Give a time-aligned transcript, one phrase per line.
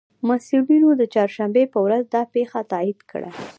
[0.29, 3.29] مسئولینو د چهارشنبې په ورځ دا پېښه تائید کړه